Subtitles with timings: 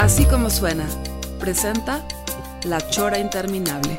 [0.00, 0.86] Así como suena,
[1.38, 2.00] presenta
[2.64, 3.98] La Chora Interminable.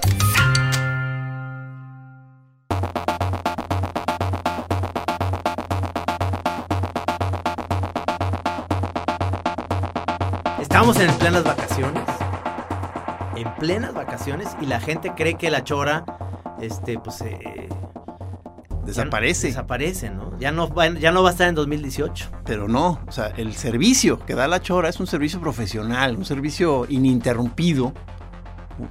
[10.59, 12.03] Estamos en plenas vacaciones.
[13.35, 16.03] En plenas vacaciones y la gente cree que la chora,
[16.59, 17.60] este, pues, eh,
[18.85, 19.47] Desaparece.
[19.47, 20.37] ya- desaparece, ¿no?
[20.39, 22.29] Ya no, va, ya no va a estar en 2018.
[22.45, 26.25] Pero no, o sea, el servicio que da la chora es un servicio profesional, un
[26.25, 27.93] servicio ininterrumpido.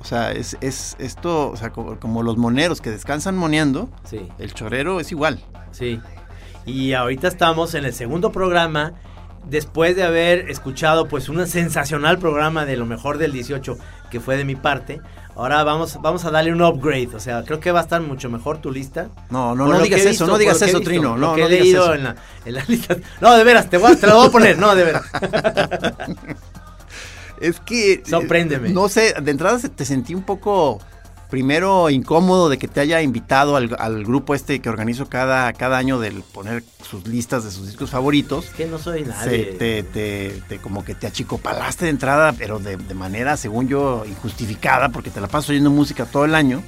[0.00, 4.28] O sea, es, es esto, o sea, como, como los moneros que descansan moneando, Sí.
[4.38, 5.40] el chorero es igual.
[5.72, 6.00] Sí.
[6.66, 8.92] Y ahorita estamos en el segundo programa,
[9.48, 13.78] después de haber escuchado pues un sensacional programa de lo mejor del 18
[14.10, 15.00] que fue de mi parte.
[15.40, 18.28] Ahora vamos, vamos a darle un upgrade, o sea, creo que va a estar mucho
[18.28, 19.08] mejor tu lista.
[19.30, 21.16] No, no, no digas eso, no digas eso, visto, Trino.
[21.16, 21.94] No, no he digas leído eso.
[21.94, 22.96] En, la, en la lista.
[23.22, 25.04] No, de veras, te, voy a- te lo voy a poner, no, de veras.
[27.40, 27.92] Es que.
[27.94, 28.68] eh, Sorpréndeme.
[28.68, 30.78] No sé, de entrada te sentí un poco.
[31.30, 35.78] Primero incómodo de que te haya invitado al, al grupo este que organizo cada, cada
[35.78, 38.46] año del poner sus listas de sus discos favoritos.
[38.46, 39.44] Es que no soy Se- nadie.
[39.58, 44.04] te, te- te- como que te achicopalaste de entrada, pero de, de manera, según yo,
[44.08, 46.62] injustificada, porque te la paso oyendo música todo el año.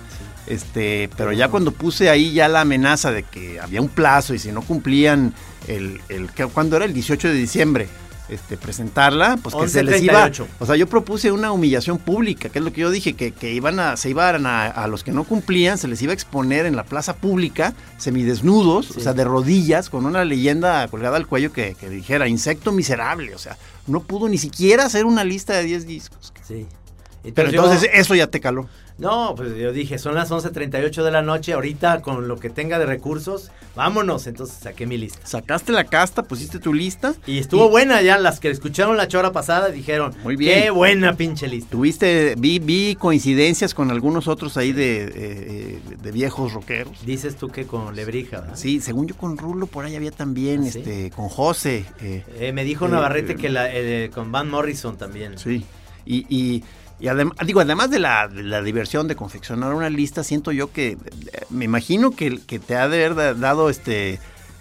[0.47, 4.39] Este, pero ya cuando puse ahí ya la amenaza de que había un plazo y
[4.39, 5.35] si no cumplían
[5.69, 6.85] el, el ¿qué- ¿cuándo era?
[6.85, 7.89] El 18 de diciembre.
[8.29, 10.27] Este, presentarla, pues que se les iba.
[10.27, 10.47] 11:38.
[10.61, 13.53] O sea, yo propuse una humillación pública, que es lo que yo dije, que, que
[13.53, 16.65] iban a, se iban a, a los que no cumplían, se les iba a exponer
[16.65, 21.53] en la plaza pública, semidesnudos, o sea, de rodillas, con una leyenda colgada al cuello
[21.53, 25.65] que, que dijera, insecto miserable, o sea, no pudo ni siquiera hacer una lista de
[25.65, 26.33] 10 discos.
[26.47, 26.67] Sí.
[27.35, 28.69] Pero yo- entonces eso ya te caló.
[28.99, 32.79] No, pues yo dije, son las 11.38 de la noche, ahorita con lo que tenga
[32.79, 34.27] de recursos, vámonos.
[34.27, 35.27] Entonces saqué mi lista.
[35.27, 37.15] Sacaste la casta, pusiste tu lista.
[37.27, 40.63] Y estuvo buena ya, las que escucharon la chora pasada dijeron, Muy bien.
[40.63, 41.71] qué buena pinche lista.
[41.71, 47.05] Tuviste, vi, vi coincidencias con algunos otros ahí de, eh, de viejos rockeros.
[47.05, 48.57] Dices tú que con Lebrija, ¿verdad?
[48.57, 50.79] Sí, según yo con Rulo por ahí había también, ¿Ah, sí?
[50.81, 51.87] este, con José.
[52.01, 55.39] eh, Eh, me dijo Eh, Navarrete eh, que la, eh, con Van Morrison también.
[55.39, 55.65] Sí.
[56.05, 56.63] Y, y,
[57.03, 60.73] y adem- digo, además de la, de la diversión de confeccionar una lista, siento yo
[60.73, 60.99] que, eh,
[61.51, 64.19] me imagino que, que te ha de haber da- dado este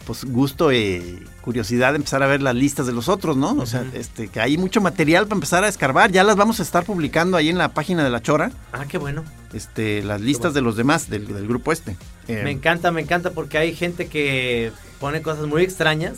[0.07, 3.51] pues gusto y curiosidad de empezar a ver las listas de los otros, ¿no?
[3.51, 6.11] O sea, este, que hay mucho material para empezar a escarbar.
[6.11, 8.97] Ya las vamos a estar publicando ahí en la página de La Chora, Ah, qué
[8.97, 9.23] bueno.
[9.53, 11.95] este, las listas de los demás del, del grupo este.
[12.27, 16.17] Eh, Me encanta, me encanta porque hay gente que pone cosas muy extrañas.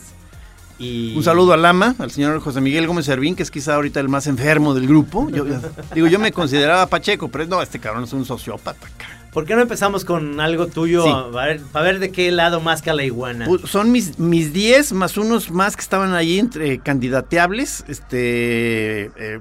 [0.83, 1.13] Y...
[1.15, 4.09] Un saludo al ama, al señor José Miguel Gómez Servín, que es quizá ahorita el
[4.09, 5.29] más enfermo del grupo.
[5.29, 5.45] Yo,
[5.95, 8.87] digo, yo me consideraba Pacheco, pero no, este cabrón es un sociópata.
[9.31, 11.03] ¿Por qué no empezamos con algo tuyo?
[11.03, 11.09] Sí.
[11.09, 13.47] A, ver, para ver de qué lado más que la iguana.
[13.47, 17.83] Pu- Son mis mis 10 más unos más que estaban ahí entre candidateables.
[17.87, 19.39] Este, eh,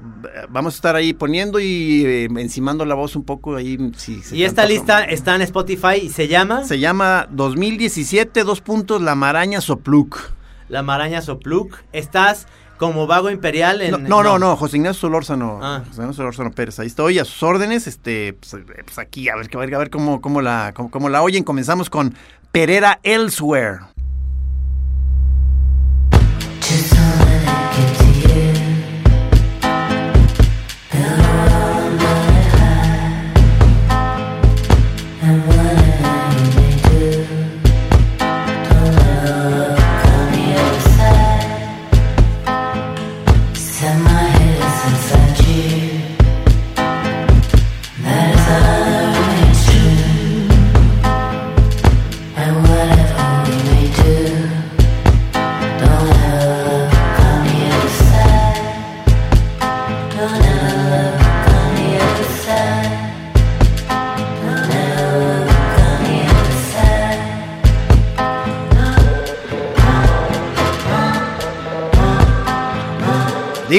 [0.49, 3.77] vamos a estar ahí poniendo y eh, encimando la voz un poco ahí.
[3.99, 9.03] si y esta lista está en Spotify y se llama se llama 2017, dos puntos,
[9.03, 10.19] La Maraña Sopluc.
[10.73, 11.77] La Maraña Sopluk.
[11.93, 12.47] Estás
[12.79, 13.91] como vago imperial en...
[13.91, 15.83] No, no, no, no, José Ignacio Solórzano, Ah.
[15.87, 19.37] José Ignacio Solórzano Pérez, ahí estoy a sus órdenes, este, pues, eh, pues aquí, a
[19.37, 21.45] ver, a ver, a ver cómo, cómo la, cómo, cómo la oyen.
[21.45, 22.15] Comenzamos con
[22.53, 23.81] Pereira Elsewhere.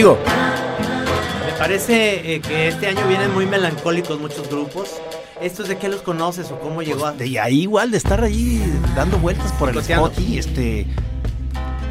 [0.03, 0.17] Digo,
[1.45, 4.89] Me parece eh, que este año vienen muy melancólicos muchos grupos.
[5.39, 7.13] ¿Estos de qué los conoces o cómo llegó a...?
[7.13, 8.61] de ahí igual, de estar ahí
[8.97, 10.07] dando vueltas por el Coteando.
[10.09, 10.87] spot y este...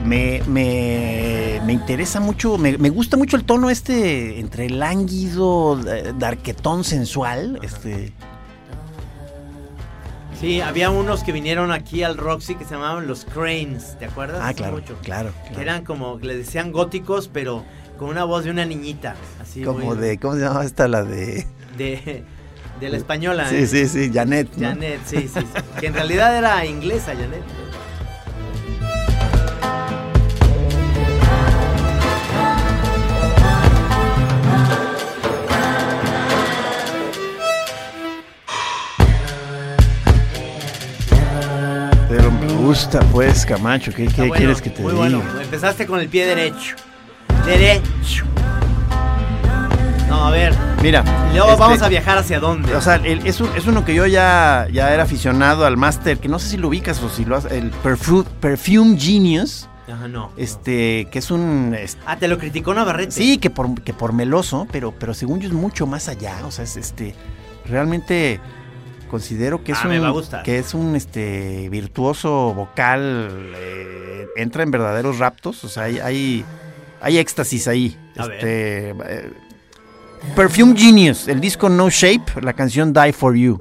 [0.05, 6.12] Me, me, me interesa mucho, me, me gusta mucho el tono este entre lánguido, eh,
[6.19, 7.61] darquetón sensual.
[7.62, 8.12] Este,
[10.38, 14.41] Sí, había unos que vinieron aquí al Roxy que se llamaban los Cranes, ¿te acuerdas?
[14.43, 14.99] ah, Hace claro, mucho.
[15.03, 15.62] claro, Que claro.
[15.62, 17.64] eran como, le decían góticos, pero
[18.02, 19.14] con una voz de una niñita.
[19.40, 20.88] Así Como muy- de, ¿cómo se llama esta?
[20.88, 21.46] La de...
[21.78, 22.25] de,
[22.81, 23.49] de la española.
[23.49, 23.66] Sí, ¿eh?
[23.69, 24.49] sí, sí, Janet.
[24.56, 24.66] ¿no?
[24.70, 25.62] Janet, sí, sí, sí.
[25.78, 27.44] Que en realidad era inglesa, Janet.
[42.08, 43.90] Pero me gusta, pues, Camacho.
[43.90, 45.02] ¿Qué, qué Está bueno, quieres que te muy diga?
[45.19, 45.40] bueno.
[45.40, 46.76] Empezaste con el pie derecho.
[47.47, 48.25] Derecho.
[50.09, 50.55] No, a ver.
[50.83, 51.05] Mira.
[51.31, 52.75] Y luego este, vamos a viajar hacia dónde.
[52.75, 56.19] O sea, el- es, un- es uno que yo ya, ya era aficionado al máster,
[56.19, 60.09] que no sé si lo ubicas o si lo has, el Perfu- Perfume Genius, Ajá,
[60.09, 60.31] no.
[60.37, 61.75] este, que es un...
[61.79, 63.12] es- Ah, te lo criticó Navarrete.
[63.12, 66.50] sí, que por, que por meloso, pero, pero según yo es mucho más allá, o
[66.50, 67.15] sea, es este,
[67.67, 68.38] realmente
[69.11, 75.19] considero que es Ah, un, que es un este, virtuoso vocal, eh, entra en verdaderos
[75.19, 76.45] raptos, o sea, hay, hay,
[77.02, 77.99] hay éxtasis ahí.
[78.16, 78.37] A ver.
[78.37, 79.32] este, eh,
[80.37, 83.58] Perfume Genius, el disco No Shape, la canción Die For You.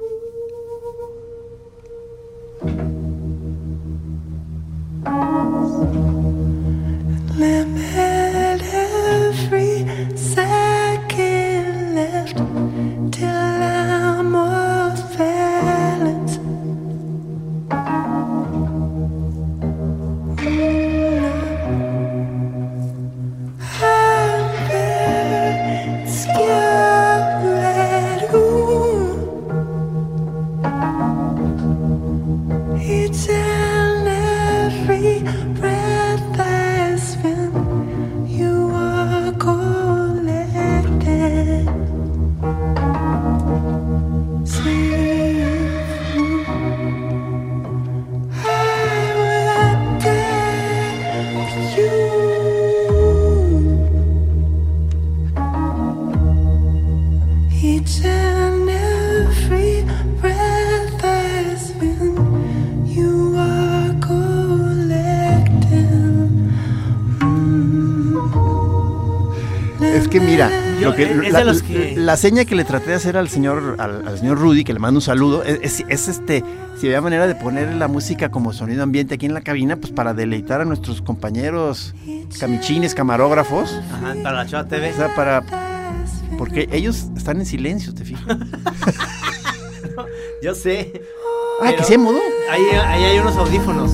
[7.36, 9.84] Limit every
[10.14, 12.51] second left
[70.92, 73.28] lo que, es de la, los que- la seña que le traté de hacer al
[73.28, 76.44] señor, al, al señor Rudy, que le mando un saludo, es, es- es este,
[76.78, 79.92] si había manera de poner la música como sonido ambiente aquí en la cabina, pues
[79.92, 81.94] para deleitar a nuestros compañeros
[82.38, 84.90] camichines, camarógrafos, Ajá, para la Chava TV.
[84.92, 85.42] o sea, para,
[86.38, 88.24] porque ellos están en silencio, te fijas.
[90.42, 91.00] Yo sé.
[91.62, 92.18] Ah, que se mudó.
[92.50, 93.92] Ahí, ahí hay unos audífonos.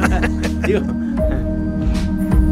[0.66, 0.80] Digo,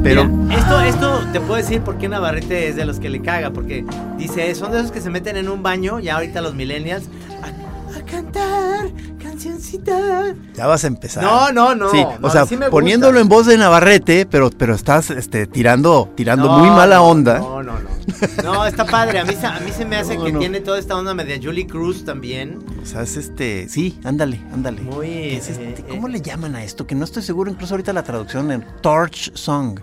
[0.02, 3.20] Pero, mira, esto, esto te puedo decir por qué Navarrete es de los que le
[3.20, 3.50] caga.
[3.50, 3.84] Porque
[4.16, 7.08] dice, son de esos que se meten en un baño, ya ahorita los millennials,
[7.42, 8.90] a, a cantar
[10.54, 11.22] ya vas a empezar.
[11.22, 11.90] No, no, no.
[11.90, 16.10] Sí, no, o sea, sí poniéndolo en voz de Navarrete, pero, pero estás este, tirando,
[16.14, 17.38] tirando No, muy mala onda.
[17.38, 17.88] No, no, no.
[18.42, 19.20] No, está padre.
[19.20, 21.66] A mí, se- a mí se me hace que tiene toda esta onda media Julie
[21.66, 22.58] Cruz también.
[22.82, 24.80] O sea, es este, sí, ándale, ándale.
[24.82, 26.12] Muy, Es este, eh, ¿Cómo eh.
[26.12, 26.86] le llaman a esto?
[26.86, 29.80] Que no estoy seguro, incluso ahorita la traducción en Torch Song.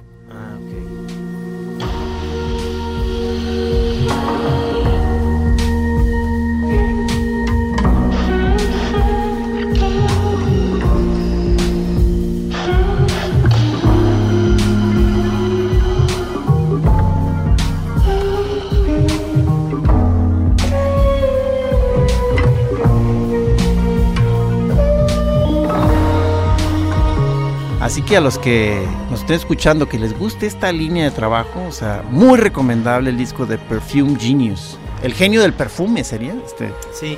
[27.86, 31.64] Así que a los que nos estén escuchando, que les guste esta línea de trabajo,
[31.68, 34.80] o sea, muy recomendable el disco de Perfume Genius.
[35.04, 36.72] El genio del perfume sería este.
[37.00, 37.16] Sí.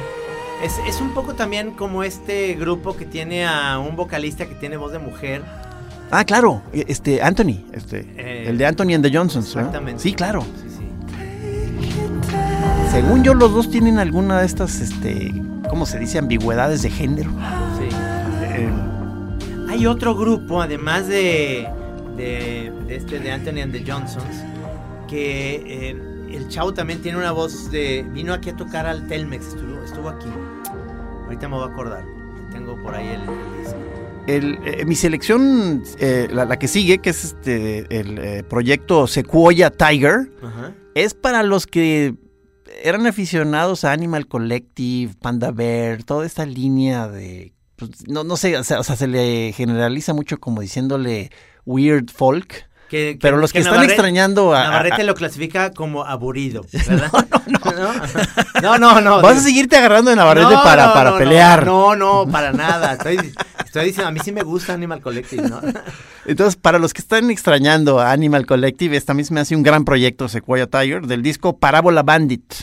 [0.62, 4.76] Es, es un poco también como este grupo que tiene a un vocalista que tiene
[4.76, 5.42] voz de mujer.
[6.12, 9.56] Ah, claro, este Anthony, este, Eh, el de Anthony and the Johnsons.
[9.56, 9.62] ¿no?
[9.62, 10.04] Exactamente.
[10.04, 10.42] Sí, claro.
[10.42, 10.88] Sí, sí.
[12.92, 15.32] Según yo, los dos tienen alguna de estas, este,
[15.70, 16.18] ¿cómo se dice?
[16.18, 17.32] Ambigüedades de género.
[19.78, 21.68] Hay otro grupo, además de,
[22.16, 24.44] de, de este de Anthony and the Johnsons,
[25.08, 28.04] que eh, el chavo también tiene una voz de...
[28.12, 30.28] Vino aquí a tocar al Telmex, estuvo, estuvo aquí.
[31.26, 32.04] Ahorita me voy a acordar.
[32.52, 33.78] Tengo por ahí el, el disco.
[34.26, 39.06] el, eh, mi selección, eh, la, la que sigue, que es este, el eh, proyecto
[39.06, 40.74] Sequoia Tiger, Ajá.
[40.96, 42.16] es para los que
[42.84, 47.54] eran aficionados a Animal Collective, Panda Bear, toda esta línea de...
[47.78, 51.32] pues, no, no sé, o sea, o sea, se le generaliza mucho como diciéndole
[51.66, 52.68] weird folk.
[52.90, 57.12] Que- Pero los que están extrañando a- Navarrete a- lo clasifica como aburrido, ¿verdad?
[57.48, 57.92] no, no.
[58.62, 59.22] No, no, no.
[59.22, 61.66] Vas a seguirte agarrando de Navarrete No, para, para pelear.
[61.66, 62.94] No, no, para nada.
[62.94, 63.18] Estoy,
[63.66, 65.62] estoy diciendo, a mí sí me gusta Animal Collective, ¿no?
[66.26, 69.86] Entonces, para los que están extrañando a Animal Collective, esta misma me hace un gran
[69.86, 72.54] proyecto Sequoia Tiger del disco Parábola Bandit.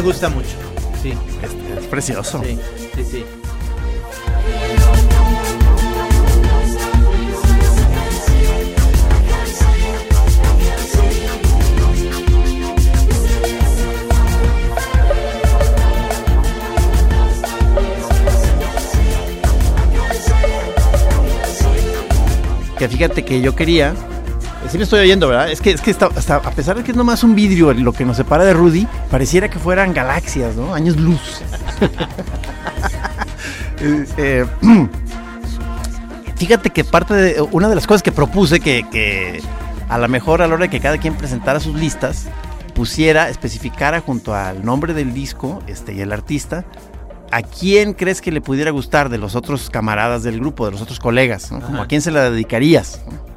[0.00, 0.56] Me gusta mucho.
[1.02, 2.42] Sí, Es, es precioso.
[2.42, 2.58] sí,
[2.96, 3.24] sí, sí.
[22.78, 23.94] Que fíjate que yo quería.
[24.70, 25.50] Sí me estoy oyendo, ¿verdad?
[25.50, 27.92] Es que, es que está- hasta- a pesar de que es nomás un vidrio lo
[27.92, 30.74] que nos separa de Rudy, pareciera que fueran galaxias, ¿no?
[30.74, 31.40] Años luz.
[33.80, 34.46] Eh, eh,
[36.36, 37.42] fíjate que parte de.
[37.50, 39.42] Una de las cosas que propuse que, que
[39.88, 42.26] a lo mejor a la hora de que cada quien presentara sus listas,
[42.74, 46.64] pusiera, especificara junto al nombre del disco este, y el artista,
[47.32, 50.80] ¿a quién crees que le pudiera gustar de los otros camaradas del grupo, de los
[50.80, 51.50] otros colegas?
[51.50, 51.60] ¿no?
[51.60, 53.00] Como a quién se la dedicarías.
[53.10, 53.29] No.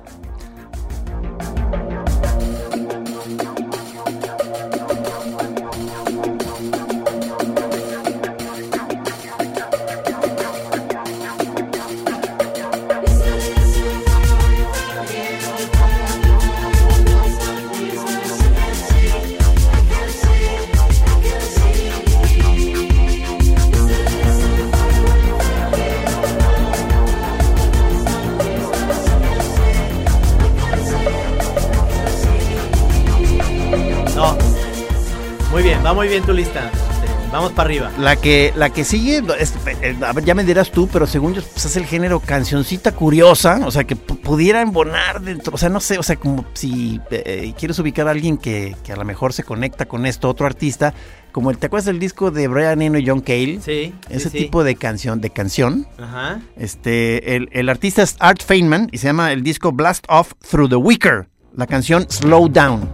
[36.13, 36.69] Bien, tu lista.
[36.71, 37.91] Este, Vamos para arriba.
[37.97, 41.33] La que, la que sigue, es- eh, a ver, ya me dirás tú, pero según
[41.33, 45.57] yo, pues es el género cancioncita curiosa, o sea, que pu- pudiera embonar dentro, o
[45.57, 48.95] sea, no sé, o sea, como si eh, quieres ubicar a alguien que, que a
[48.95, 50.93] lo mejor se conecta con esto, otro artista,
[51.31, 53.59] como el, ¿te acuerdas del disco de Brian Eno y John Cale?
[53.65, 53.95] Sí.
[54.11, 54.43] Ese sí, sí.
[54.43, 55.87] tipo de canción, de canción.
[55.97, 56.39] Ajá.
[56.55, 60.69] Este, el, el artista es Art Feynman y se llama el disco Blast Off Through
[60.69, 62.87] the Wicker, la canción Slow Down.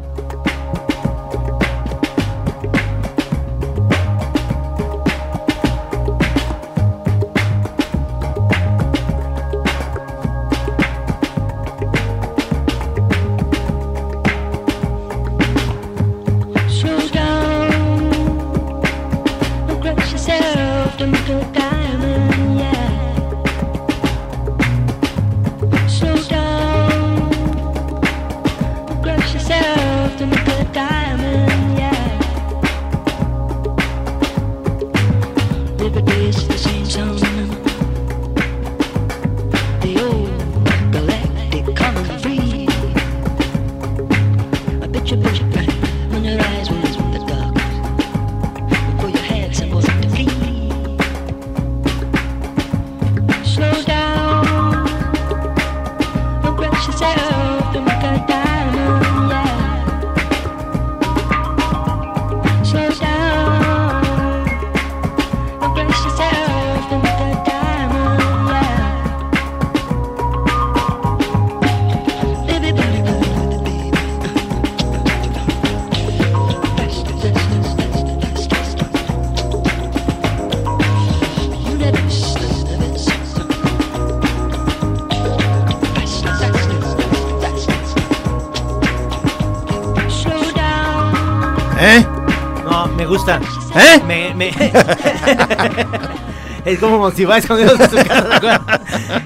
[96.66, 98.62] Es como si vas escondidos en su casa.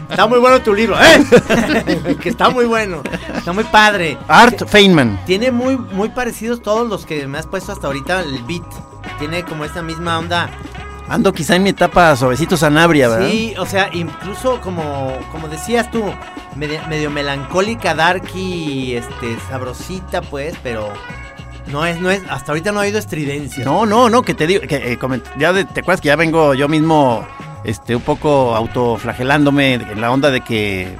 [0.09, 2.17] Está muy bueno tu libro, ¿eh?
[2.21, 3.01] que está muy bueno.
[3.35, 4.17] Está muy padre.
[4.27, 5.19] Art Feynman.
[5.25, 8.63] Tiene muy, muy parecidos todos los que me has puesto hasta ahorita el beat.
[9.19, 10.49] Tiene como esta misma onda.
[11.09, 13.29] Ando quizá en mi etapa suavecito Sanabria, ¿verdad?
[13.29, 16.01] Sí, o sea, incluso como, como decías tú,
[16.55, 20.93] medio, medio melancólica, darky, este, sabrosita, pues, pero
[21.67, 23.63] no es, no es, hasta ahorita no ha habido estridencia.
[23.65, 26.15] No, no, no, que te digo, que eh, coment- ya de- te acuerdas que ya
[26.15, 27.25] vengo yo mismo,
[27.63, 30.97] este, un poco autoflagelándome en la onda de que, eh,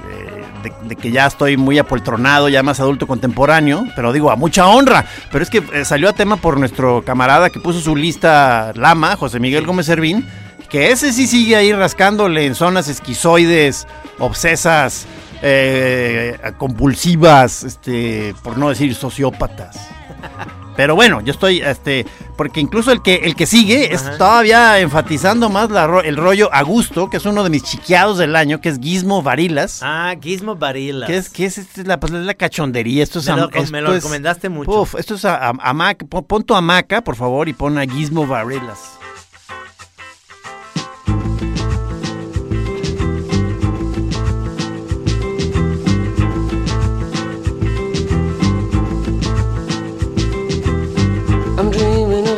[0.62, 4.66] de, de que ya estoy muy apoltronado, ya más adulto contemporáneo, pero digo, a mucha
[4.68, 5.04] honra.
[5.30, 9.16] Pero es que eh, salió a tema por nuestro camarada que puso su lista Lama,
[9.16, 10.26] José Miguel Gómez Servín,
[10.70, 13.86] que ese sí sigue ahí rascándole en zonas esquizoides,
[14.18, 15.06] obsesas,
[15.42, 19.76] eh, compulsivas, este, por no decir sociópatas.
[20.76, 22.04] Pero bueno, yo estoy, este,
[22.36, 24.18] porque incluso el que el que sigue es Ajá.
[24.18, 28.34] todavía enfatizando más la el rollo a gusto, que es uno de mis chiqueados del
[28.34, 29.80] año, que es Gizmo Varilas.
[29.84, 31.08] Ah, Gizmo Barilas.
[31.08, 33.26] Que es, que es, este, la, pues, es la cachondería, esto es...
[33.28, 34.80] Me lo, me lo es- recomendaste mucho.
[34.80, 37.82] Uf, esto es a, a- hamaca, pon, pon tu hamaca, por favor, y pon a
[37.86, 38.98] Gizmo Varilas.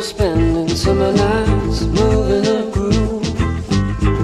[0.01, 3.23] Spending summer nights moving a groove.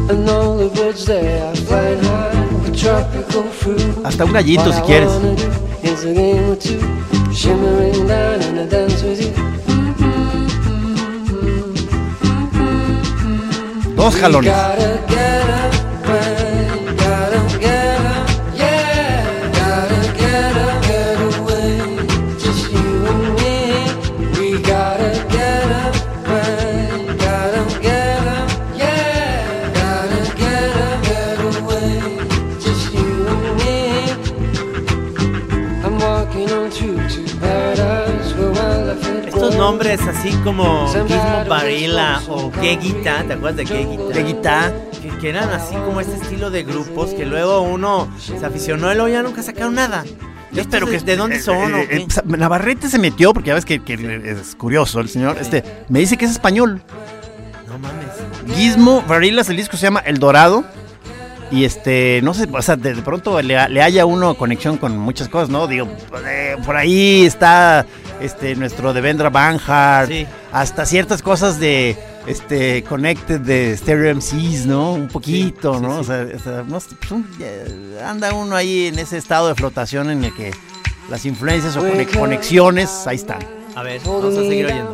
[0.10, 4.06] And all the birds there are flying high with tropical fruit.
[4.06, 5.12] Hasta un gallito, si I quieres.
[5.84, 6.80] is a game or two,
[7.34, 9.34] shimmering down and a dance with you.
[13.96, 14.48] Dos jalones.
[39.64, 44.14] Nombres así como Gizmo Barilla o Gegita, ¿te acuerdas de Gegita?
[44.14, 44.74] Leguita.
[45.02, 48.96] Que, que eran así como este estilo de grupos que luego uno se aficionó y
[48.96, 50.04] luego ya nunca sacaron nada.
[50.52, 51.96] Yo espero que ¿De dónde eh, son o eh, qué?
[51.96, 53.94] eh, pues, Navarrete se metió porque ya ves que, que
[54.26, 55.38] es curioso el señor.
[55.40, 56.82] Este me dice que es español.
[57.70, 58.56] No mames.
[58.58, 60.66] Gizmo Varilas, el disco se llama El Dorado.
[61.52, 64.98] Y este, no sé, o sea, de, de pronto le, le haya uno conexión con
[64.98, 65.68] muchas cosas, ¿no?
[65.68, 65.88] Digo,
[66.26, 67.86] eh, por ahí está
[68.24, 70.26] este nuestro Devendra Banhart, Sí.
[70.52, 74.94] hasta ciertas cosas de este Connected de Stereo MCs, ¿no?
[74.94, 75.94] Un poquito, Sí, sí, ¿no?
[75.96, 76.00] sí.
[76.00, 80.10] O sea, o sea, no sé, pues, anda uno ahí en ese estado de flotación
[80.10, 80.52] en el que
[81.10, 83.40] las influencias o cone- conexiones ahí están.
[83.76, 84.94] A ver, vamos a seguir oyendo.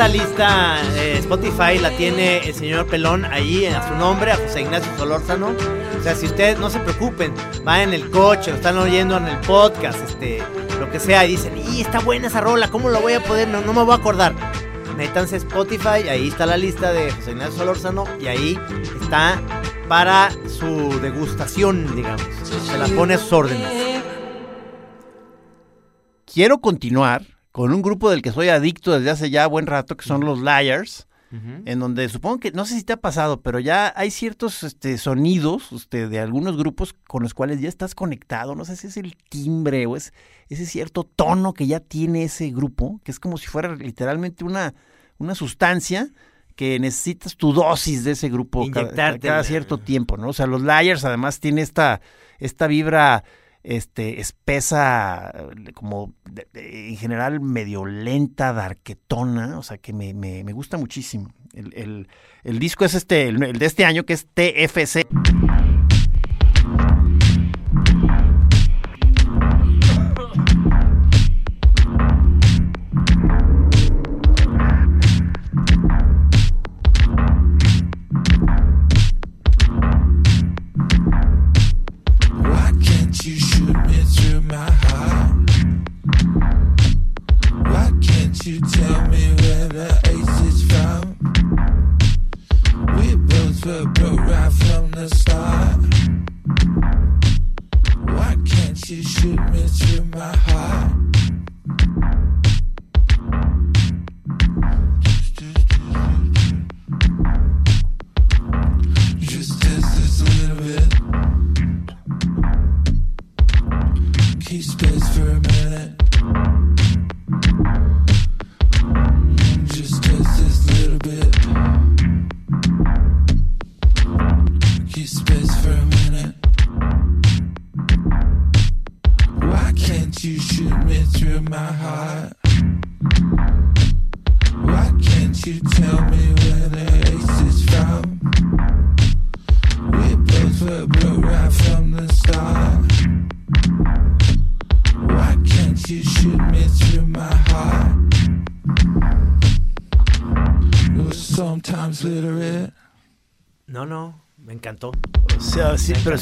[0.00, 4.62] Esta lista eh, Spotify la tiene el señor Pelón ahí a su nombre, a José
[4.62, 5.48] Ignacio Solórzano.
[5.48, 7.34] O sea, si ustedes no se preocupen,
[7.68, 10.42] va en el coche, lo están oyendo en el podcast, este,
[10.78, 13.48] lo que sea, y dicen, y está buena esa rola, ¿cómo lo voy a poder?
[13.48, 14.34] No, no me voy a acordar.
[14.96, 18.58] Métanse a Spotify, ahí está la lista de José Ignacio Solórzano y ahí
[19.02, 19.38] está
[19.86, 22.22] para su degustación, digamos.
[22.42, 24.02] Se la pone a sus órdenes.
[26.24, 30.04] Quiero continuar con un grupo del que soy adicto desde hace ya buen rato, que
[30.04, 31.06] son los Liars.
[31.32, 34.98] en donde supongo que, no sé si te ha pasado, pero ya hay ciertos este,
[34.98, 38.96] sonidos este, de algunos grupos con los cuales ya estás conectado, no sé si es
[38.96, 40.12] el timbre o es
[40.48, 44.74] ese cierto tono que ya tiene ese grupo, que es como si fuera literalmente una,
[45.18, 46.10] una sustancia
[46.56, 50.30] que necesitas tu dosis de ese grupo cada, cada cierto tiempo, ¿no?
[50.30, 52.00] O sea, los Liars además tiene esta,
[52.40, 53.22] esta vibra
[53.62, 56.14] este, espesa, eh, como
[56.54, 61.30] en general medio lenta, darquetona, o sea que me, me- me gusta muchísimo.
[61.52, 62.08] El, el-
[62.44, 65.06] el disco es este, el, el de este año que es TFC.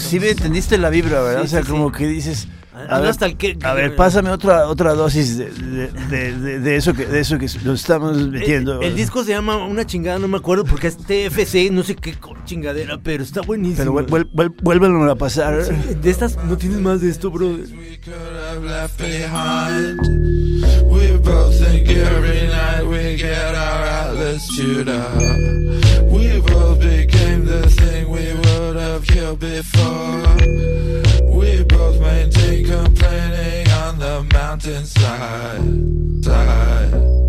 [0.09, 1.41] Sí, me entendiste la vibra, ¿verdad?
[1.43, 1.97] Sí, o sea, sí, como sí.
[1.99, 2.49] que dices.
[2.81, 6.33] Ah, A ver, hasta el que- a ver, pásame otra otra dosis de, de, de-
[6.39, 8.81] de- de eso que de eso que nos estamos metiendo.
[8.81, 11.97] El, el disco se llama una chingada, no me acuerdo porque es TFC, no sé
[11.97, 13.79] qué chingadera, pero está buenísimo.
[13.79, 15.57] Pero vuel- vuel- vuel- vuélvelo a pasar.
[15.65, 17.49] De estas, no tienes más de esto, bro.
[17.49, 18.15] we could
[18.49, 19.99] have left behind.
[20.85, 25.17] We both think every night we get our outlets chewed up.
[26.13, 28.48] We both became the thing we would
[28.79, 30.37] have killed before.
[31.37, 36.25] We both maintain complaining on the mountainside.
[36.25, 37.28] Side.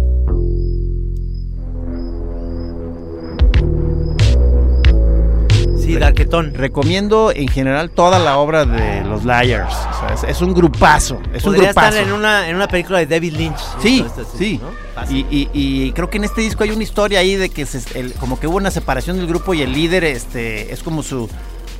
[5.94, 6.54] Sí, Darketón.
[6.54, 9.74] Recomiendo en general toda la obra de los Liars.
[9.74, 11.20] O sea, es, es un grupazo.
[11.34, 11.88] Es un Podría grupazo.
[11.98, 13.60] estar en una, en una película de David Lynch.
[13.82, 14.60] Sí, Esto, esto, sí.
[14.62, 14.90] ¿no?
[15.10, 17.98] Y, y- y creo que en este disco hay una historia ahí de que se-
[18.00, 21.30] el- como que hubo una separación del grupo y el líder este es como su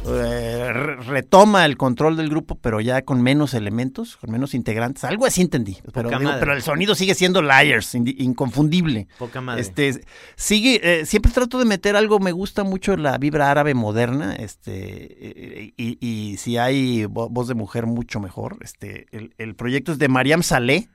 [0.08, 5.04] eh, re- retoma el control del grupo, pero ya con menos elementos, con menos integrantes.
[5.04, 5.78] Algo así entendí.
[5.94, 9.08] Pero, digo, el sonido sigue siendo Liars, inconfundible.
[9.18, 9.62] Poca madre.
[9.62, 10.02] Este
[10.36, 15.74] sigue, eh, siempre trato de meter algo, me gusta mucho la vibra árabe moderna, este,
[15.78, 18.58] y, y si hay vo- voz de mujer mucho mejor.
[18.62, 20.88] Este, el, el proyecto es de Mariam Saleh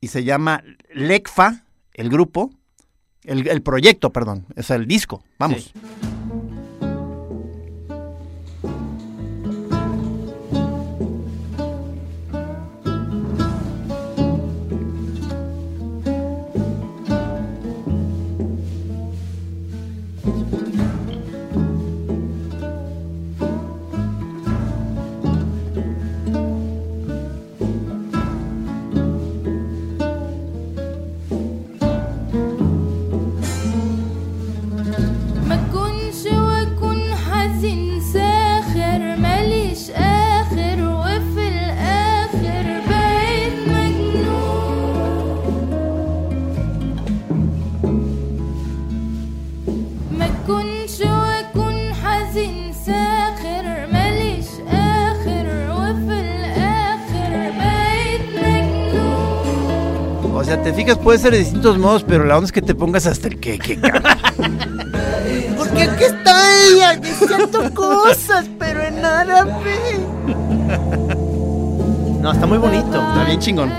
[0.00, 0.62] y se llama
[0.94, 1.64] Lekfa,
[1.94, 2.50] el grupo,
[3.24, 5.22] el, el proyecto, perdón, o sea, el disco.
[5.38, 5.64] Vamos.
[5.64, 5.72] Sí.
[60.90, 63.38] técnicas pueden ser de distintos modos, pero la onda es que te pongas hasta el
[63.38, 63.76] que, que
[65.56, 67.10] Porque aquí estoy, aquí
[67.74, 69.78] cosas, pero en nada me...
[72.20, 73.70] No, está muy bonito, está bien chingón.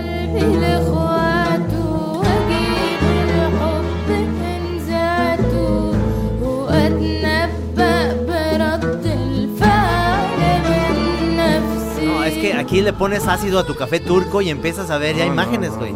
[12.03, 15.15] No, es que aquí le pones ácido a tu café turco y empiezas a ver
[15.15, 15.93] ya imágenes, güey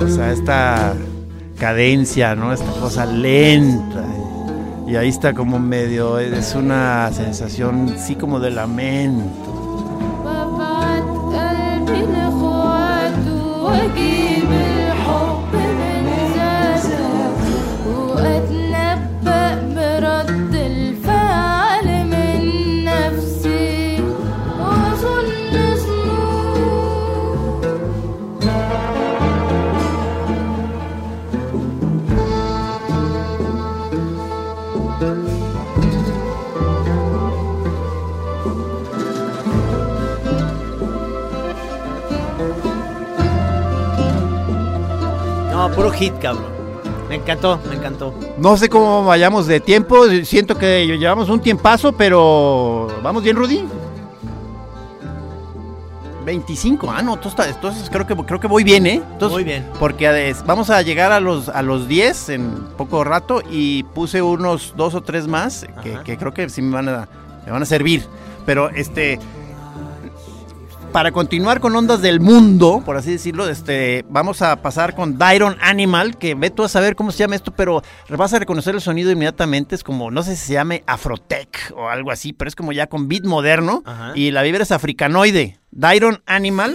[0.00, 0.94] o sea, esta
[1.58, 2.52] cadencia, ¿no?
[2.52, 4.04] Esta cosa lenta.
[4.86, 9.49] Y ahí está como medio, es una sensación, sí, como de lamento.
[46.00, 46.46] Hit, cabrón.
[47.08, 48.14] Me encantó, me encantó.
[48.38, 53.64] No sé cómo vayamos de tiempo, siento que llevamos un tiempazo, pero vamos bien, Rudy.
[56.24, 59.02] 25, ah, no, entonces creo que creo que voy bien, ¿eh?
[59.12, 59.66] Entonces, Muy bien.
[59.78, 64.74] Porque vamos a llegar a los a los 10 en poco rato y puse unos
[64.76, 67.08] dos o tres más que, que creo que sí me van a
[67.44, 68.06] me van a servir.
[68.46, 69.18] Pero este
[70.92, 75.56] para continuar con ondas del mundo, por así decirlo, este, vamos a pasar con Dyron
[75.60, 78.80] Animal, que ve tú a saber cómo se llama esto, pero vas a reconocer el
[78.80, 82.56] sonido inmediatamente, es como, no sé si se llame Afrotech o algo así, pero es
[82.56, 84.12] como ya con beat moderno, Ajá.
[84.14, 85.58] y la vibra es africanoide.
[85.70, 86.74] Dyron Animal,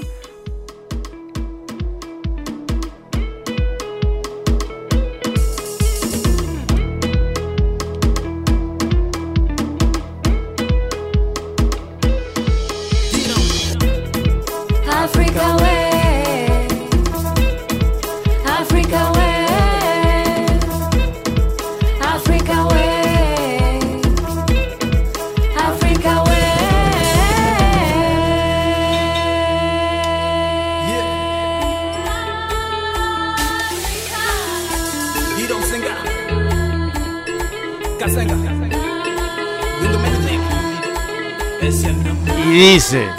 [42.56, 43.12] Dice,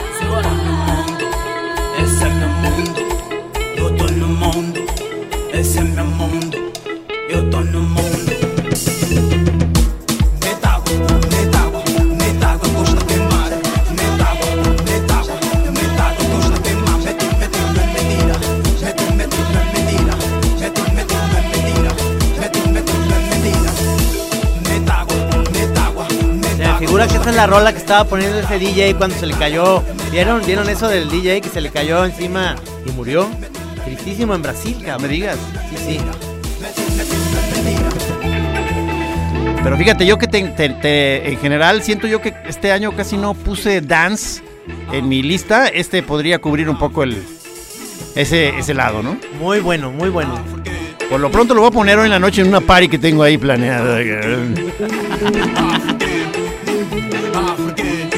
[27.36, 29.82] la rola que estaba poniendo ese DJ cuando se le cayó.
[30.10, 33.28] ¿Vieron, ¿Vieron eso del DJ que se le cayó encima y murió?
[33.84, 35.02] Tristísimo en Brasil, cabrón.
[35.02, 35.36] me digas.
[35.70, 35.98] Sí, sí.
[39.62, 43.16] Pero fíjate, yo que te, te- te- en general siento yo que este año casi
[43.16, 44.42] no puse dance
[44.92, 45.66] en mi lista.
[45.68, 47.22] Este podría cubrir un poco el
[48.14, 49.16] ese, ese lado, ¿no?
[49.40, 50.38] Muy bueno, muy bueno.
[51.10, 52.98] Por lo pronto lo voy a poner hoy en la noche en una party que
[52.98, 53.98] tengo ahí planeada.
[57.38, 58.14] I forget,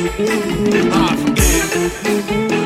[0.92, 2.57] I forget.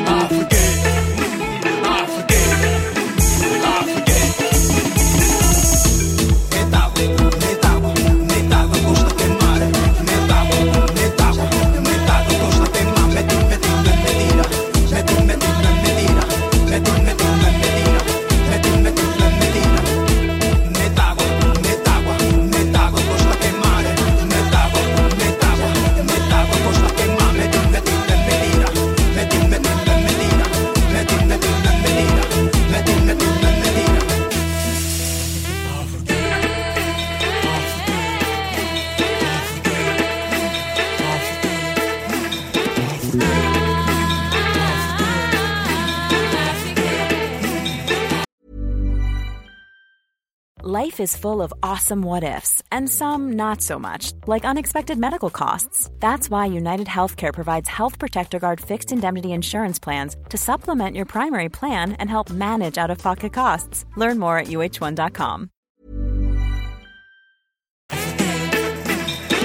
[50.93, 55.31] Life is full of awesome what ifs, and some not so much, like unexpected medical
[55.31, 55.89] costs.
[55.99, 61.05] That's why United Healthcare provides Health Protector Guard fixed indemnity insurance plans to supplement your
[61.05, 63.85] primary plan and help manage out of pocket costs.
[63.97, 65.49] Learn more at uh1.com.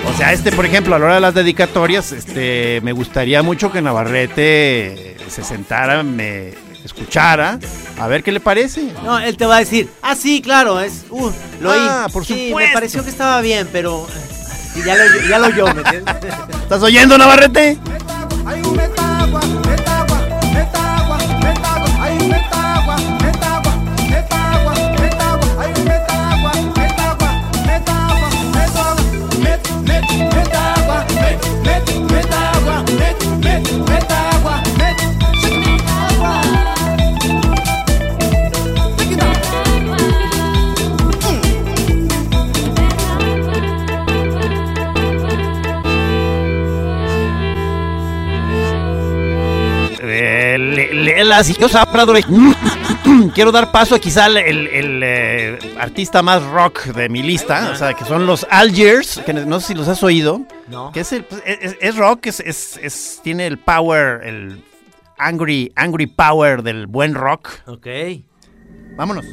[0.07, 3.73] O sea, este, por ejemplo, a la hora de las dedicatorias, este, me gustaría mucho
[3.73, 7.59] que Navarrete se sentara, me escuchara,
[7.99, 8.93] a ver qué le parece.
[9.05, 11.79] No, él te va a decir, ah, sí, claro, es, uh, lo oí.
[11.81, 12.75] Ah, por Sí, me supuesto.
[12.75, 14.07] pareció que estaba bien, pero
[14.85, 16.15] ya lo, ya lo oyó, ¿me entiendes?
[16.63, 17.79] ¿Estás oyendo, Navarrete?
[18.47, 18.77] Hay un
[51.29, 52.25] las yo sabré-
[53.35, 57.77] Quiero dar paso a quizá el, el, eh, artista más rock de mi lista, o
[57.77, 60.43] sea, que son los Algiers, que no sé si los has oído.
[60.69, 60.93] No.
[60.93, 64.63] Que es, el- pues, es, es rock, es, es- es- tiene el power, el
[65.19, 67.49] angry, angry power del buen rock.
[67.67, 67.87] Ok.
[68.97, 69.25] Vámonos.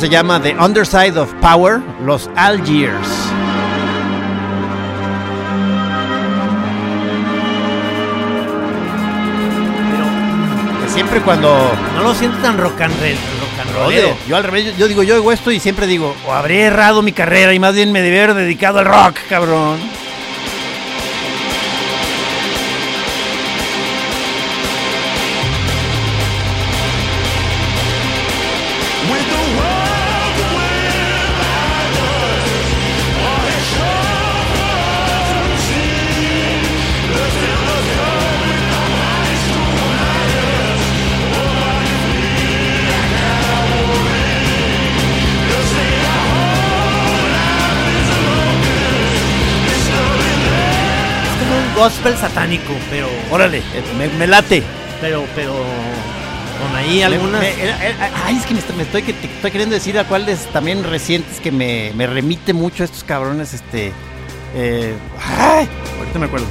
[0.00, 3.06] Se llama The Underside of Power, los Algiers.
[10.88, 13.14] Siempre cuando No lo siento tan rock and roll.
[13.74, 16.32] Rock and yo al revés, yo, yo digo, yo oigo esto y siempre digo, o
[16.32, 19.99] habré errado mi carrera y más bien me debí haber dedicado al rock, cabrón.
[51.80, 53.08] Gospel satánico, pero.
[53.30, 54.62] Órale, eh, me, me late.
[55.00, 55.52] Pero, pero.
[56.62, 57.40] Con ahí algunas.
[57.40, 60.04] Me- me- ay, es que me, estoy- me estoy, que- te estoy queriendo decir a
[60.04, 63.92] cuáles también recientes que me, me remite mucho a estos cabrones, este...
[64.54, 64.94] eh,
[65.38, 65.66] ay,
[65.98, 66.46] ahorita me acuerdo.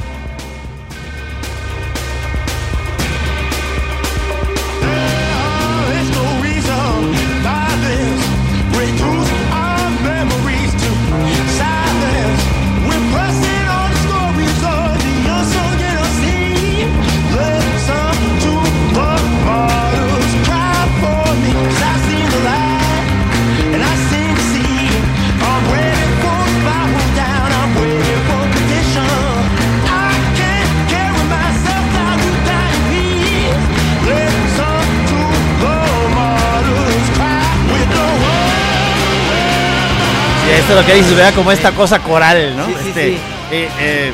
[40.59, 42.65] Esto es lo que dices, vea como esta cosa coral, ¿no?
[42.65, 43.17] Sí, sí, Este, sí.
[43.51, 44.11] eh, eh,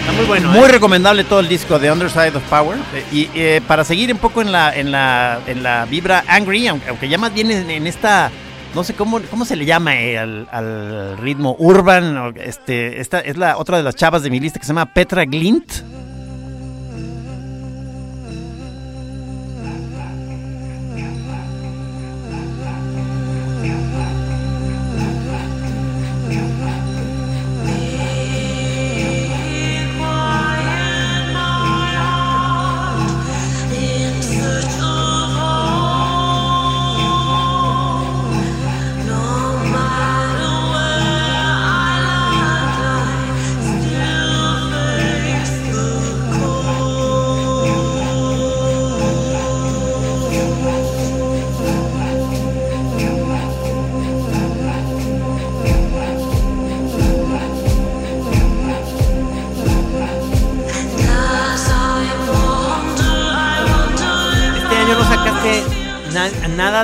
[0.00, 0.48] Está muy bueno.
[0.50, 0.68] Muy ¿eh?
[0.68, 2.76] recomendable todo el disco de Underside of Power.
[3.12, 6.88] Y eh, para seguir un poco en la, en la, en la vibra angry, aunque,
[6.88, 8.30] aunque ya más bien en, en esta,
[8.74, 12.34] no sé cómo, cómo se le llama eh, al, al ritmo urban.
[12.36, 15.24] Este, esta es la otra de las chavas de mi lista que se llama Petra
[15.24, 15.72] Glint.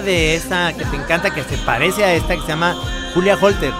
[0.08, 2.74] De esta que te encanta, que se parece a esta que se llama
[3.14, 3.72] Julia Holter.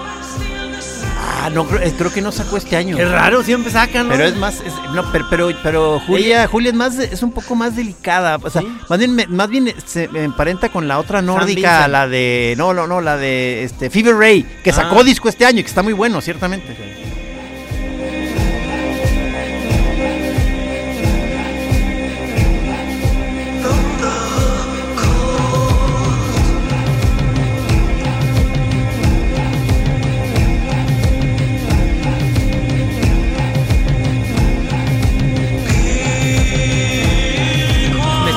[1.41, 2.97] Ah, no, creo, eh, creo que no sacó este año.
[2.97, 4.13] Qué raro, siempre sacan, ¿no?
[4.13, 7.55] Pero es más, es- no, pero, pero, pero Julia, Julia es más, es un poco
[7.55, 12.09] más delicada, o sea, más bien, más bien se emparenta con la otra nórdica, la
[12.09, 15.05] de, no, no, no, la de, este, Fever Ray, que sacó Ah.
[15.05, 16.88] disco este año y que está muy bueno, ciertamente.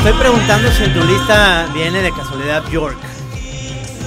[0.03, 2.97] Estoy preguntando si en tu lista viene de casualidad Bjork.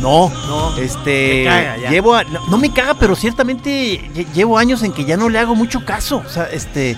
[0.00, 1.90] No, No, este, te caga ya.
[1.90, 5.28] llevo, a- no, no me caga, pero ciertamente lle- llevo años en que ya no
[5.30, 6.96] le hago mucho caso, o sea, este,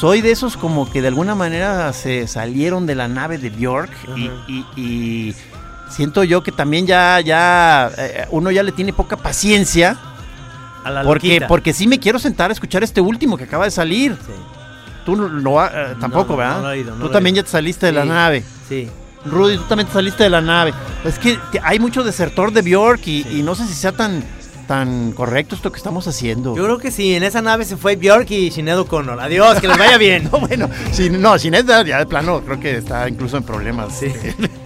[0.00, 3.90] soy de esos como que de alguna manera se salieron de la nave de Bjork
[4.16, 5.34] y, y- y
[5.90, 9.98] siento yo que también ya, ya, eh, uno ya le tiene poca paciencia.
[10.84, 11.46] A la Porque, loquita.
[11.48, 14.16] porque sí me quiero sentar a escuchar este último que acaba de salir.
[14.26, 14.32] Sí.
[15.04, 16.56] Tú no, lo ha- eh, tampoco, no, ¿verdad?
[16.56, 18.44] no lo he no tú lo he también ya te saliste de la nave.
[18.68, 18.88] Sí.
[19.24, 20.72] Rudy, tú también te saliste de la nave.
[21.04, 23.38] Es que hay mucho desertor de Bjork y, Sí.
[23.38, 24.24] y no sé si sea tan,
[24.66, 26.56] tan correcto esto que estamos haciendo.
[26.56, 29.20] Yo creo que sí, en esa nave se fue Bjork y Sinead O'Connor.
[29.20, 30.24] Adiós, que les vaya bien.
[30.32, 33.96] No, bueno, si, no, Sinet ya de plano creo que está incluso en problemas.
[33.96, 34.06] Sí,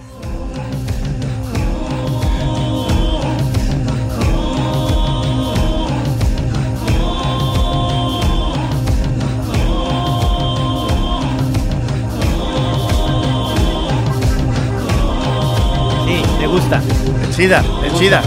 [17.37, 18.23] SIDA, el SIDA.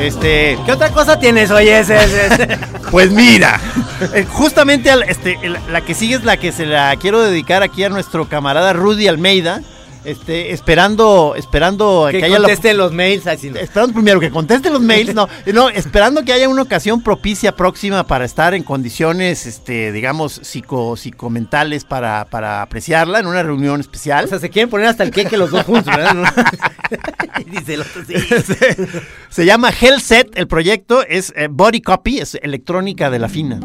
[0.00, 1.50] Este, ¿Qué otra cosa tienes?
[1.50, 1.96] Oye, ese,
[2.90, 3.60] pues mira,
[4.14, 7.62] eh, justamente al- este, el- la que sigue es la que se la quiero dedicar
[7.62, 9.60] aquí a nuestro camarada Rudy Almeida.
[10.06, 13.26] Este, esperando, esperando Que, haya la- contesten los mails.
[13.26, 13.58] Así no.
[13.58, 18.06] Esperando primero que contesten los mails, no, no, esperando que haya una ocasión propicia próxima
[18.06, 24.26] para estar en condiciones, este, digamos, psico, psicomentales para, para apreciarla en una reunión especial.
[24.26, 26.14] O sea, se quieren poner hasta el queque los dos juntos, ¿verdad?
[26.14, 26.24] ¿No?
[27.50, 28.14] Dice el otro, sí.
[29.28, 33.60] Se llama Hellset, el proyecto es eh, Body Copy, es electrónica de la fina.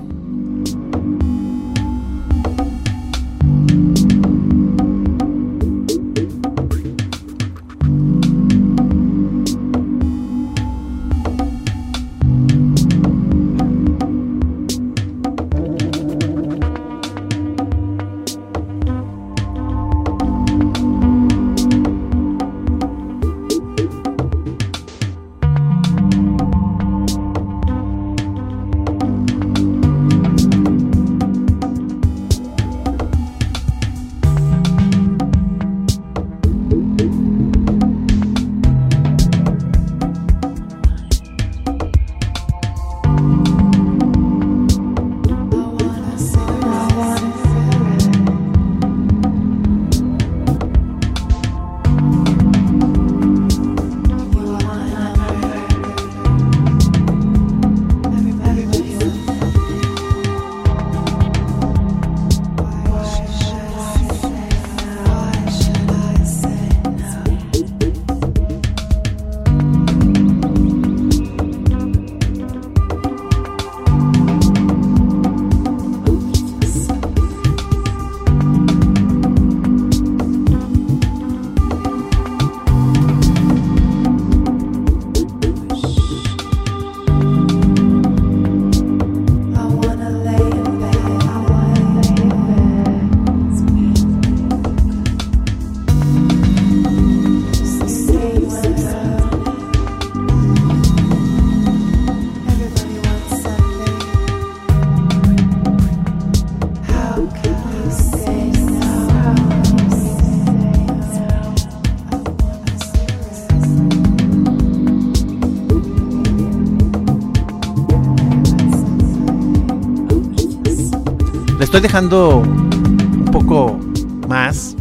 [121.72, 123.80] Estoy dejando un poco
[124.28, 124.76] más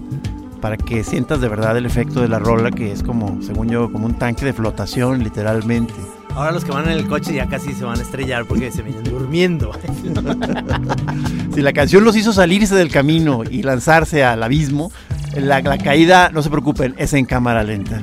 [0.61, 3.93] para que sientas de verdad el efecto de la rola, que es como, según yo,
[3.93, 5.95] como un tanque de flotación, literalmente.
[6.35, 8.83] Ahora los que van en el coche ya casi se van a estrellar porque se
[8.83, 9.71] vienen durmiendo.
[11.55, 14.91] Si la canción los hizo salirse del camino y lanzarse al abismo,
[15.37, 18.03] la, la caída, no se preocupen, es en cámara lenta.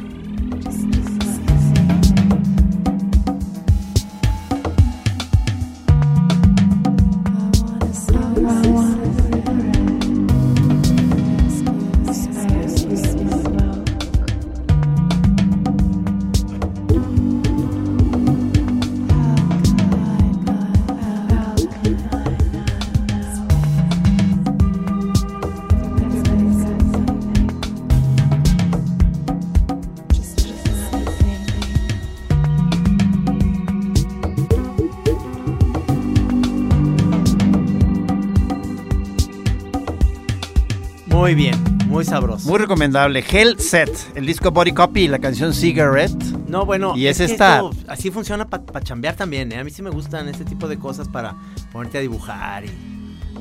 [41.28, 42.48] Muy bien, muy sabroso.
[42.48, 43.22] Muy recomendable.
[43.30, 46.24] Hell Set, el disco Body Copy y la canción Cigarette.
[46.48, 49.52] No, bueno, Y es que esta- esto así funciona para chambear también.
[49.52, 49.58] ¿eh?
[49.58, 51.36] A mí sí me gustan este tipo de cosas para
[51.74, 52.70] ponerte a dibujar y.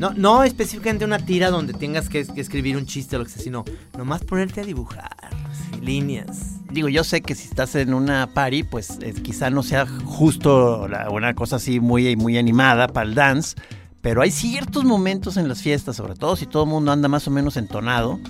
[0.01, 3.30] No, no específicamente una tira donde tengas que, que escribir un chiste o lo que
[3.30, 3.64] sea, sino
[3.97, 5.09] nomás ponerte a dibujar,
[5.49, 6.57] así, líneas.
[6.68, 10.89] Digo, yo sé que si estás en una party, pues eh, quizá no sea justo
[10.89, 13.55] la- una cosa así muy, muy animada para el dance,
[14.07, 17.26] pero hay ciertos momentos en las fiestas, sobre todo si todo el mundo anda más
[17.26, 18.20] o menos entonado,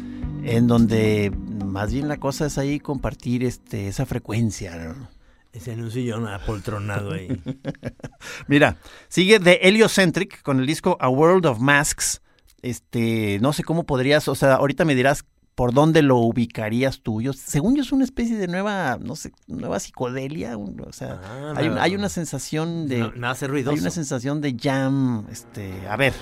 [0.43, 1.31] en donde
[1.67, 4.75] más bien la cosa es ahí compartir este, esa frecuencia.
[4.75, 5.07] ¿no?
[5.53, 7.29] Ese en un sillón apoltronado ahí.
[8.49, 12.23] Mira, sigue de Heliocentric con el disco A World of Masks.
[12.63, 15.27] Este, no sé cómo podrías, o sea, ahorita me dirás
[15.57, 17.21] por dónde lo ubicarías tú.
[17.23, 21.19] Yo, según yo es una especie de nueva, no sé, nueva psicodelia, un- o sea,
[21.25, 21.81] Ah, hay, no.
[21.81, 23.75] hay una sensación de No, me hace ruidoso.
[23.75, 26.13] hay una sensación de jam, este, a ver.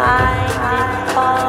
[0.00, 1.47] I did fall.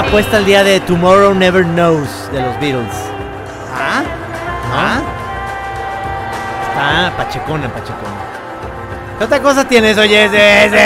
[0.00, 2.94] Una apuesta al día de Tomorrow Never Knows de los Beatles.
[3.74, 4.02] Ah,
[4.72, 5.00] ah.
[6.76, 8.16] Ah, pachecona, pachecona.
[9.18, 10.26] ¿Qué otra cosa tienes, oye?
[10.30, 10.36] Sí,
[10.72, 10.78] sí,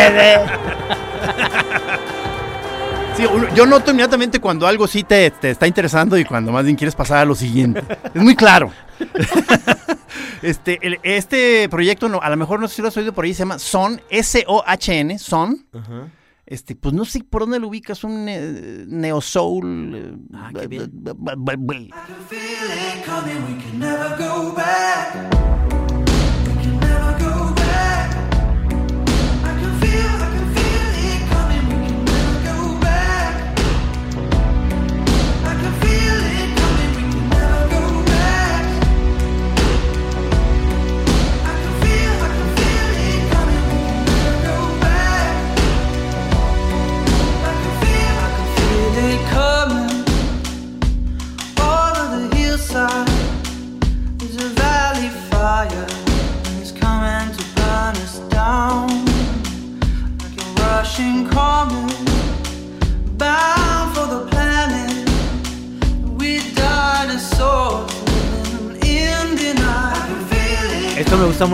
[3.16, 6.64] Sí, uno- yo noto inmediatamente cuando algo sí te, te está interesando y cuando más
[6.64, 7.84] bien quieres pasar a lo siguiente.
[8.12, 8.72] Es muy claro.
[10.42, 13.24] este, el- este proyecto, no, a lo mejor no sé si lo has oído por
[13.24, 15.54] ahí, se llama Son, S-O-H-N, Son.
[15.54, 15.78] sí.
[15.78, 16.08] Ajá.
[16.47, 19.92] Este, pues no sé por dónde lo ubicas, un eh, neo soul.
[19.95, 20.90] eh, Ah, qué bien.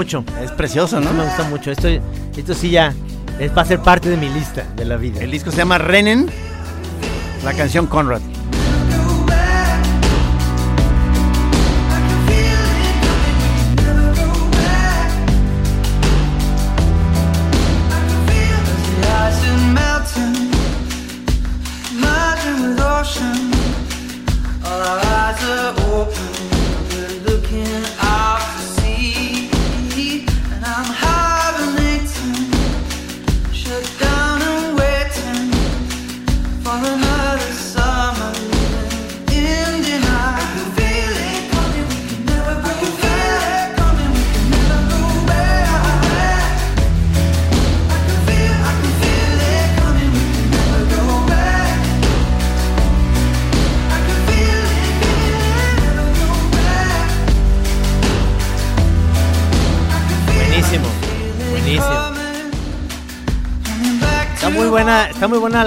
[0.00, 0.24] Mucho.
[0.42, 1.24] Es precioso, Esto me ¿no?
[1.24, 1.70] gusta mucho.
[1.70, 2.94] Esto, esto sí ya
[3.38, 5.20] es, va a ser parte de mi lista de la vida.
[5.20, 6.26] El disco se llama Rennen,
[7.44, 8.22] la canción Conrad.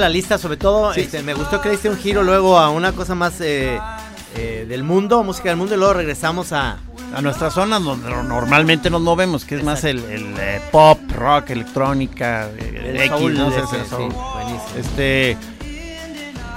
[0.03, 2.91] La lista, sobre todo este, me gustó que le diste un giro luego a una
[2.91, 3.79] cosa más eh,
[4.35, 6.77] eh, del mundo, música del mundo, y luego regresamos a...
[7.15, 11.51] A nuestra zona donde normalmente nos movemos, que es más el, el, eh, pop, rock,
[11.51, 14.79] electrónica, el X, soul, no sé, ese, el sí.
[14.79, 15.37] Este.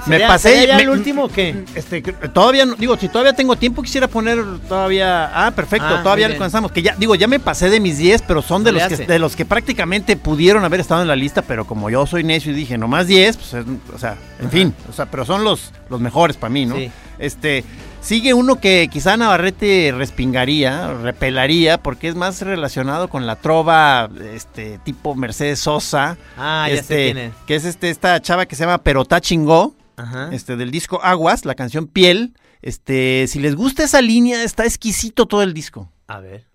[0.07, 0.67] Me ¿Sería- pasé.
[0.67, 1.63] ya me- el último o qué?
[1.75, 5.29] Este, que- todavía no- digo, si todavía tengo tiempo, quisiera poner todavía.
[5.47, 6.71] Ah, perfecto, Ah, todavía alcanzamos.
[6.71, 9.19] Que ya, digo, ya me pasé de mis 10, pero son de los, que, de
[9.19, 12.55] los que prácticamente pudieron haber estado en la lista, pero como yo soy necio y
[12.55, 15.99] dije nomás 10, pues, es- o sea, en fin, o sea, pero son los, los
[15.99, 16.75] mejores para mí, ¿no?
[16.75, 16.89] Sí.
[17.19, 17.63] Este,
[17.99, 24.79] sigue uno que quizá Navarrete respingaría, repelaría, porque es más relacionado con la trova, este,
[24.83, 26.17] tipo Mercedes Sosa.
[26.37, 27.33] Ah, ya sé este, quién es.
[27.47, 30.29] Que es este, esta chava que se llama Perotá Chingó Ajá.
[30.31, 32.35] este, del disco Aguas, la canción Piel.
[32.61, 35.91] Este, si les gusta esa línea, está exquisito todo el disco.
[36.07, 36.45] A ver.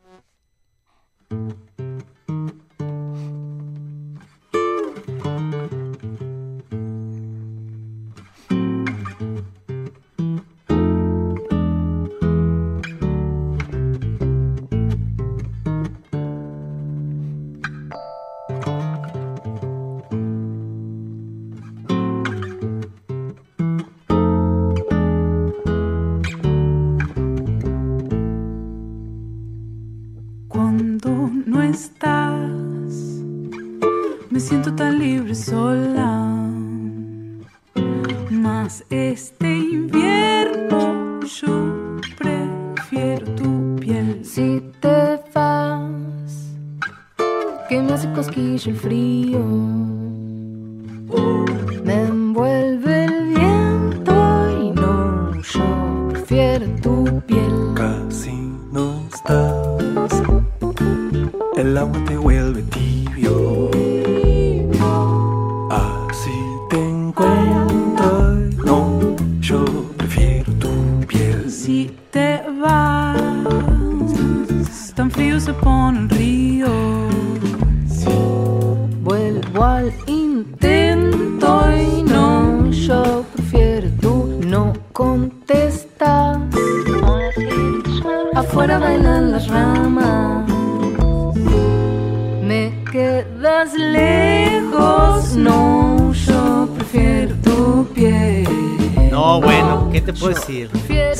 [61.62, 62.91] El agua te vuelve tibio.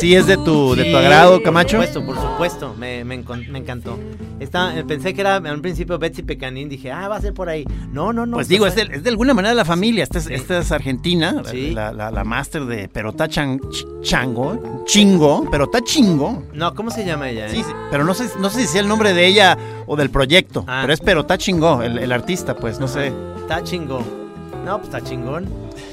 [0.03, 1.76] Sí, es de tu, de tu agrado, Camacho.
[1.76, 3.96] Por supuesto, por supuesto, me, me, encon- me encantó.
[4.40, 7.64] Esta, pensé que era un principio Betsy Pecanín, dije, ah, va a ser por ahí.
[7.92, 8.34] No, no, no.
[8.38, 10.03] Pues digo, es de, es de alguna manera la familia.
[10.03, 11.70] Esta es, esta es argentina, Sí.
[11.70, 16.42] la, la, la máster de Perotá Chan- Ch- Chango, Chingo, Perotá Chingo.
[16.53, 17.46] No, ¿cómo se llama ella?
[17.46, 17.50] eh?
[17.50, 20.11] Sí, sí, pero no sé, no sé si sea el nombre de ella o del
[20.11, 20.80] proyecto, Ah.
[20.82, 23.12] pero es Perotá Chingo, el, el artista, pues, no sé.
[23.38, 24.03] Está chingón.
[24.64, 25.46] No, pues está chingón.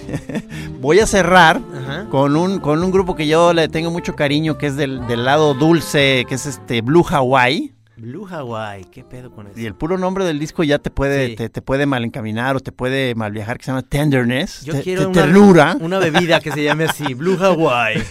[0.81, 1.59] Voy a cerrar
[1.89, 2.05] Ajá.
[2.09, 5.25] con un, con un grupo que yo le tengo mucho cariño, que es del, del
[5.25, 7.73] lado dulce, que es este Blue Hawaii.
[7.97, 9.59] Blue Hawaii, ¿qué pedo con eso?
[9.59, 11.35] Y el puro nombre del disco ya te puede, Sí.
[11.35, 14.63] te, te puede mal encaminar o te puede mal viajar, que se llama Tenderness.
[14.63, 15.77] Yo te- quiero te- una, ternura.
[15.81, 18.01] una bebida que se llame así, Blue Hawaii.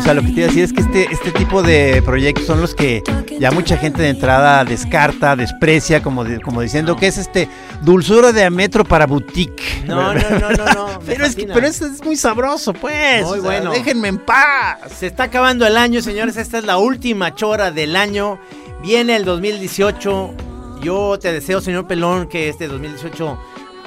[0.00, 2.46] O sea, lo que te iba a decir es que este, este tipo de proyectos
[2.46, 3.02] son los que
[3.38, 7.48] ya mucha gente de entrada descarta, desprecia, como, de- como diciendo que es este
[7.82, 9.84] dulzura de metro para boutique.
[9.86, 11.00] No, no, no, no, no.
[11.06, 13.22] Pero es, que- pero es, es muy sabroso, pues.
[13.26, 13.72] Muy o sea, bueno.
[13.72, 14.78] Déjenme en paz.
[14.98, 16.36] Se está acabando el año, señores.
[16.36, 18.38] Esta es la última chora del año.
[18.82, 20.34] Viene el 2018.
[20.82, 23.38] Yo te deseo, señor Pelón, que este 2018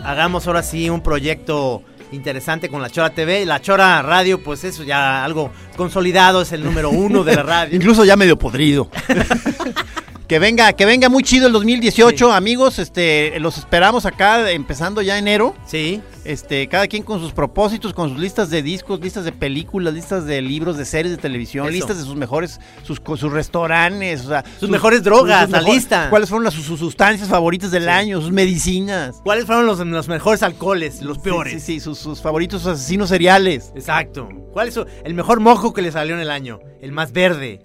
[0.03, 1.82] hagamos ahora sí un proyecto
[2.14, 3.45] interesante con la Chora TV.
[3.45, 7.76] La Chora Radio, pues eso ya algo consolidado, es el número uno de la radio.
[7.78, 8.89] Incluso ya medio podrido.
[10.34, 12.79] que venga, que venga muy chido el 2018, amigos.
[12.79, 15.53] Este, los esperamos acá, empezando ya enero.
[15.63, 16.01] Sí.
[16.25, 20.25] Este, cada quien con sus propósitos, con sus listas de discos, listas de películas, listas
[20.25, 21.73] de libros, de series de televisión, Eso.
[21.73, 26.09] listas de sus mejores, sus, sus restaurantes, o sea, Sus mejores drogas, la lista.
[26.09, 29.21] ¿Cuáles fueron las, sus, sus sustancias favoritas del año, sus medicinas?
[29.23, 31.53] ¿Cuáles fueron los, los mejores alcoholes, los peores?
[31.53, 33.71] Sí, sí, sí, sus, sus favoritos asesinos seriales.
[33.75, 34.29] Exacto.
[34.51, 36.59] ¿Cuál es el mejor mojo que le salió en el año?
[36.81, 37.59] El más verde.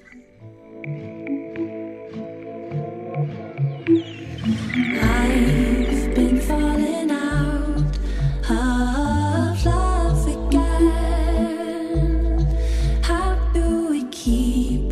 [14.29, 14.89] Keep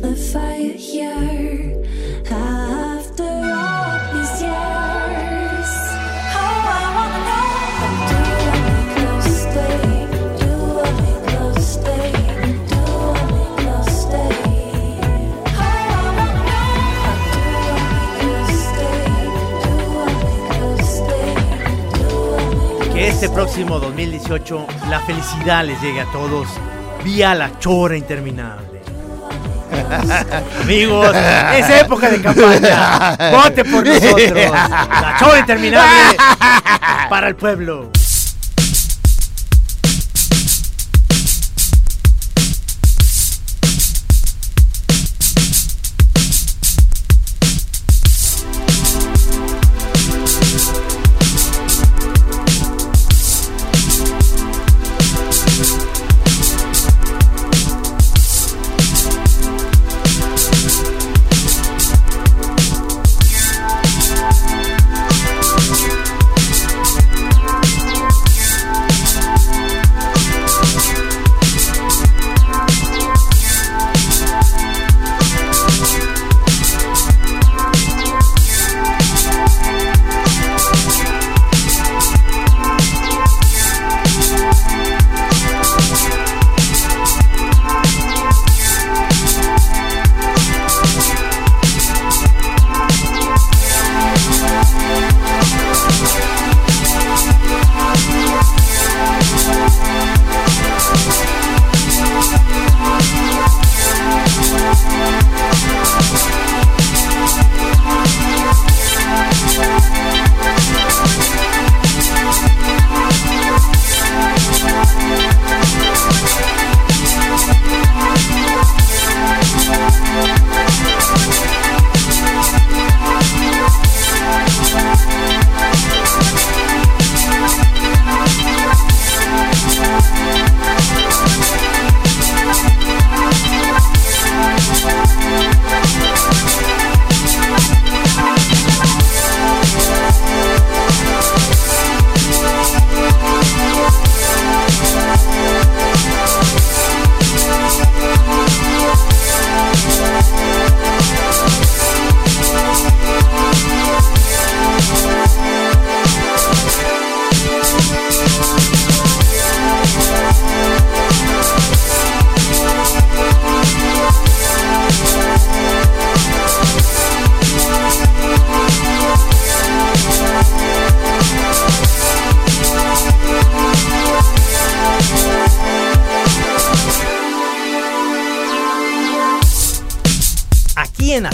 [0.00, 1.39] the fire here
[23.22, 26.48] este próximo 2018 la felicidad les llegue a todos
[27.04, 28.80] vía la chora interminable.
[30.62, 31.14] Amigos,
[31.54, 33.18] es época de campaña.
[33.30, 34.50] Vote por nosotros.
[34.50, 36.16] La chora interminable
[37.10, 37.90] para el pueblo.